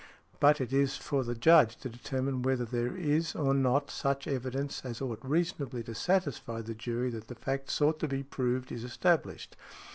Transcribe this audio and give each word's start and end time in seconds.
But 0.39 0.59
it 0.59 0.73
is 0.73 0.97
for 0.97 1.23
the 1.23 1.35
Judge 1.35 1.77
to 1.77 1.87
determine 1.87 2.41
whether 2.41 2.65
there 2.65 2.97
is 2.97 3.35
or 3.35 3.53
not 3.53 3.91
such 3.91 4.25
evidence 4.25 4.81
as 4.83 4.99
ought 4.99 5.19
reasonably 5.23 5.83
to 5.83 5.93
satisfy 5.93 6.61
the 6.61 6.73
jury 6.73 7.11
that 7.11 7.27
the 7.27 7.35
fact 7.35 7.69
sought 7.69 7.99
to 7.99 8.07
be 8.07 8.23
proved 8.23 8.71
is 8.71 8.83
established. 8.83 9.55